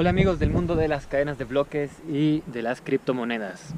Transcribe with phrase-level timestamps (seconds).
[0.00, 3.74] Hola amigos del mundo de las cadenas de bloques y de las criptomonedas.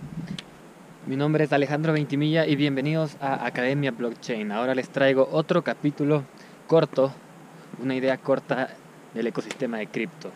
[1.06, 4.52] Mi nombre es Alejandro Ventimilla y bienvenidos a Academia Blockchain.
[4.52, 6.24] Ahora les traigo otro capítulo
[6.66, 7.10] corto,
[7.82, 8.68] una idea corta
[9.14, 10.30] del ecosistema de cripto.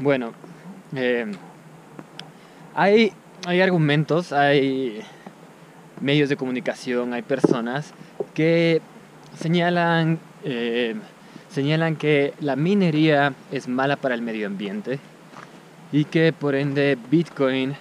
[0.00, 0.34] Bueno,
[0.94, 1.32] eh,
[2.74, 3.14] hay,
[3.46, 5.00] hay argumentos, hay
[6.02, 7.94] medios de comunicación, hay personas
[8.34, 8.82] que
[9.34, 10.94] señalan eh,
[11.50, 14.98] señalan que la minería es mala para el medio ambiente
[15.92, 17.74] y que por ende Bitcoin,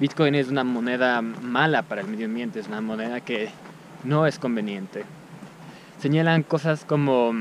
[0.00, 3.50] Bitcoin es una moneda mala para el medio ambiente, es una moneda que
[4.02, 5.04] no es conveniente.
[6.00, 7.32] Señalan cosas como,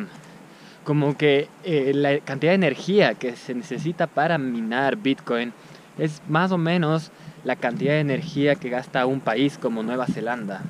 [0.84, 5.54] como que eh, la cantidad de energía que se necesita para minar Bitcoin
[5.98, 7.12] es más o menos
[7.44, 10.62] la cantidad de energía que gasta un país como Nueva Zelanda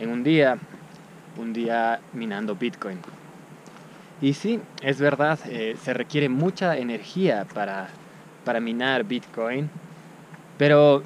[0.00, 0.58] en un día,
[1.36, 2.98] un día minando Bitcoin.
[4.20, 7.88] Y sí, es verdad, eh, se requiere mucha energía para,
[8.44, 9.70] para minar Bitcoin,
[10.56, 11.04] pero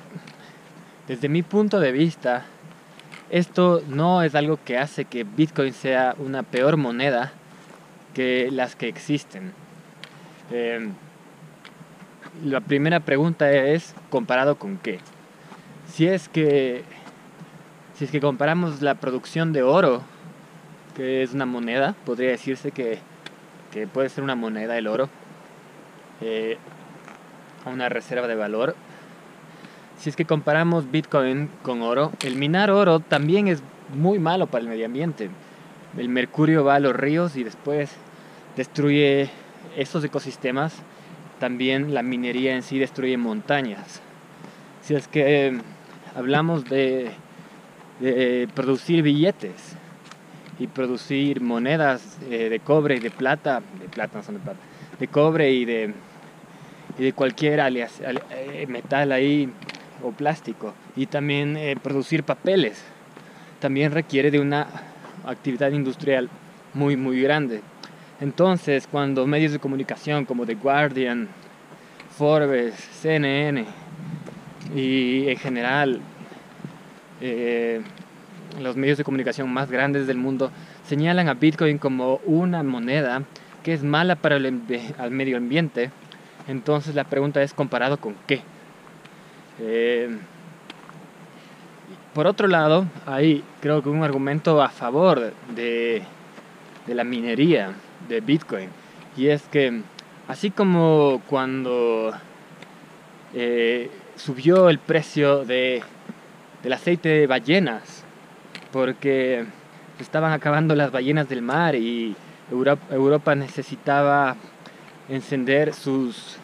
[1.07, 2.45] desde mi punto de vista,
[3.31, 7.33] esto no es algo que hace que Bitcoin sea una peor moneda
[8.15, 9.53] que las que existen.
[10.51, 10.93] Em,
[12.45, 15.01] la primera pregunta es, ¿comparado con qué?
[15.87, 16.83] Si es que,
[17.99, 20.03] si es que comparamos la producción de oro
[20.95, 22.99] que es una moneda, podría decirse que,
[23.93, 25.09] puede ser una moneda el oro,
[26.21, 26.59] eh,
[27.67, 28.77] una reserva de valor.
[29.99, 33.63] Si es que comparamos Bitcoin con oro, el minar oro también es
[33.95, 35.31] muy malo para el medio ambiente.
[35.97, 37.91] El mercurio va a los ríos y después
[38.57, 39.31] destruye
[39.77, 40.75] esos ecosistemas.
[41.39, 44.01] También la minería en sí destruye montañas.
[44.83, 45.59] Si es que
[46.15, 47.11] hablamos de,
[48.01, 49.77] de producir billetes,
[50.59, 54.59] y producir monedas eh, de cobre y de plata, de plata no son de plata,
[54.99, 55.95] de cobre y de,
[56.99, 59.49] y de cualquier alias, eh, metal ahí
[60.03, 60.75] o plástico.
[60.97, 62.83] Y también eh, producir papeles.
[63.61, 64.67] También requiere de una
[65.25, 66.29] actividad industrial
[66.75, 67.63] muy, muy grande.
[68.21, 71.29] Entonces, cuando medios de comunicación como The Guardian,
[72.17, 73.65] Forbes, CNN
[74.75, 76.01] y en general
[78.61, 80.51] los medios de comunicación más grandes del mundo
[80.87, 83.23] señalan a Bitcoin como una moneda
[83.63, 84.53] que es mala para el
[85.11, 85.91] medio ambiente.
[86.49, 88.43] Entonces la pregunta es comparado con qué.
[89.61, 90.11] Eh,
[92.15, 96.03] por otro lado, hay creo que un argumento a favor de,
[96.87, 97.73] la minería
[98.09, 98.69] de Bitcoin.
[99.17, 99.81] Y es que
[100.29, 102.13] así como cuando
[103.35, 105.83] eh, subió el precio de,
[106.63, 108.02] del aceite de ballenas
[108.73, 109.45] porque
[110.01, 112.17] estaban acabando las ballenas del mar y
[112.51, 114.37] Europa, necesitaba
[115.09, 116.39] encender sus,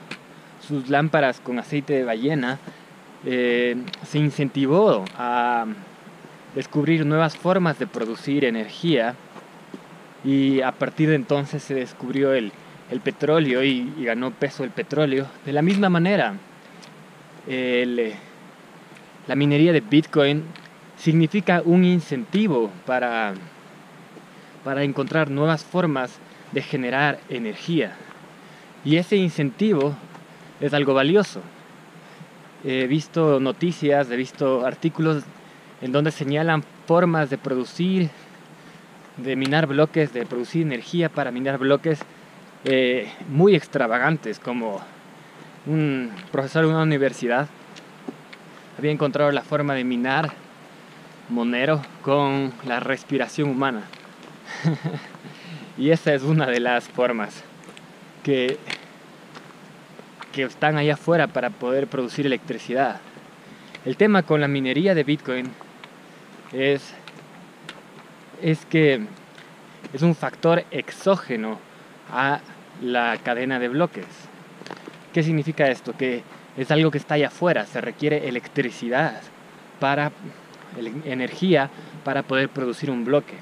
[0.67, 2.59] sus lámparas con aceite de ballena,
[3.27, 5.67] eh, se incentivó a
[6.55, 9.15] descubrir nuevas formas de producir energía
[10.25, 12.53] y a partir de entonces se descubrió el,
[13.03, 15.27] petróleo y, ganó peso el petróleo.
[15.45, 16.35] De la misma manera,
[19.27, 20.45] la minería de Bitcoin
[20.99, 23.35] significa un incentivo para,
[24.65, 26.19] para encontrar nuevas formas
[26.53, 27.97] de generar energía.
[28.85, 29.95] Y ese incentivo
[30.61, 31.41] es algo valioso.
[32.65, 35.23] He visto noticias, he visto artículos
[35.81, 38.11] en donde señalan formas de producir,
[39.17, 42.01] de minar bloques, de producir energía para minar bloques
[42.65, 44.81] eh, muy extravagantes, como
[45.67, 47.49] un profesor de una universidad
[48.79, 50.31] había encontrado la forma de minar
[51.29, 53.83] Monero con la respiración humana.
[55.79, 57.45] y esa es una de las formas
[58.23, 58.59] que,
[60.33, 63.01] que están allá afuera para poder producir electricidad.
[63.85, 65.51] El tema con la minería de Bitcoin
[66.53, 66.95] es,
[68.43, 69.01] es que
[69.93, 71.59] es un factor exógeno
[72.11, 72.41] a
[72.83, 74.07] la cadena de bloques.
[75.13, 75.97] ¿Qué significa esto?
[75.97, 76.23] Que
[76.57, 79.21] es algo que está allá afuera, se requiere electricidad
[79.79, 80.13] para
[81.05, 81.71] energía
[82.05, 83.35] para poder producir un bloque.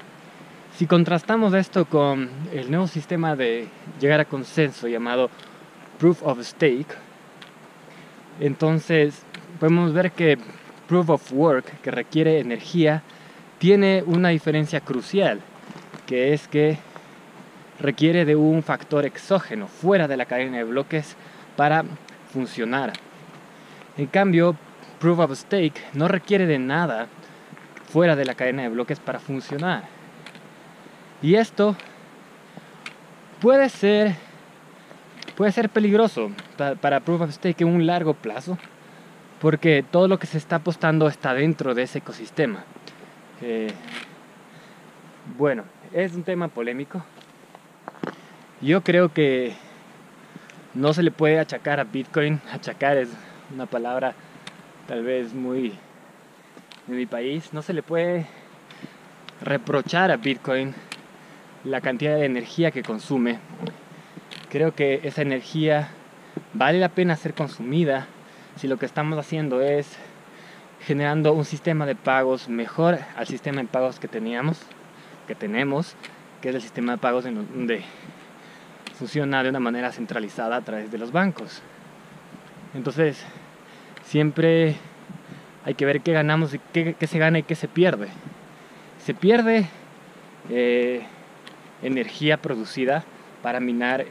[0.75, 3.67] Si contrastamos esto con el nuevo sistema de
[3.99, 5.29] llegar a consenso llamado
[5.97, 6.93] Proof of Stake,
[8.39, 9.23] entonces
[9.59, 10.37] podemos ver que
[10.87, 13.01] Proof of Work, que requiere energía,
[13.57, 15.41] tiene una diferencia crucial,
[16.05, 16.77] que es que
[17.79, 21.15] requiere de un factor exógeno fuera de la cadena de bloques
[21.55, 21.83] para
[22.31, 22.93] funcionar.
[23.97, 24.55] En cambio,
[24.99, 27.07] Proof of Stake no requiere de nada
[27.97, 29.85] fuera de la cadena de bloques para funcionar.
[31.23, 31.75] Y esto
[33.41, 34.13] puede ser
[35.35, 36.29] puede ser peligroso
[36.79, 38.59] para Proof of Stake en un largo plazo,
[39.41, 42.65] porque todo lo que se está apostando está dentro de ese ecosistema.
[43.41, 43.73] Eh,
[45.35, 47.03] bueno, es un tema polémico.
[48.61, 49.53] Yo creo que
[50.75, 53.09] no se le puede achacar a Bitcoin, achacar es
[53.51, 54.13] una palabra
[54.87, 55.73] tal vez muy
[56.87, 58.25] de mi país, no se le puede
[59.41, 60.73] reprochar a Bitcoin
[61.63, 63.39] la cantidad de energía que consume.
[64.49, 65.89] Creo que esa energía
[66.53, 68.07] vale la pena ser consumida
[68.55, 69.97] si lo que estamos haciendo es
[70.81, 74.61] generando un sistema de pagos mejor al sistema de pagos que teníamos,
[75.27, 75.95] que tenemos,
[76.41, 77.83] que es el sistema de pagos en donde
[78.97, 81.61] funciona de una manera centralizada a través de los bancos.
[82.73, 83.23] Entonces,
[84.05, 84.77] siempre
[85.67, 88.07] hay que ver qué ganamos y qué, se gana y qué se pierde.
[89.03, 89.67] Se pierde
[90.49, 91.01] eh,
[91.83, 93.03] energía producida
[93.43, 94.05] para minar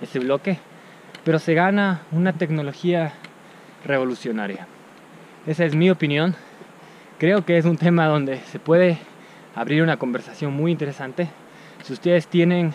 [0.00, 0.58] ese bloque,
[1.24, 3.14] pero se gana una tecnología
[3.84, 4.68] revolucionaria.
[5.44, 6.36] Esa es mi opinión.
[7.18, 8.98] Creo que es un tema donde se puede
[9.56, 11.26] abrir una conversación muy interesante.
[11.82, 12.72] Si ustedes tienen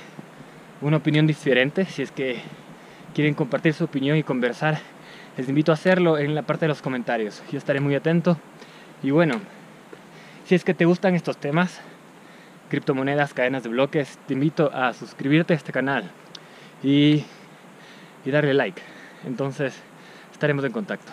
[0.82, 2.42] una opinión diferente, si es que
[3.16, 4.80] quieren compartir su opinión y conversar,
[5.40, 7.42] les invito a hacerlo en la parte de los comentarios.
[7.50, 8.38] Yo estaré muy atento.
[9.02, 9.40] Y bueno,
[10.44, 11.80] si es que te gustan estos temas,
[12.70, 16.12] criptomonedas, cadenas de bloques, te invito a suscribirte a este canal
[16.84, 17.24] y,
[18.26, 18.82] y darle like.
[19.26, 19.82] Entonces,
[20.34, 21.10] estaremos en contacto.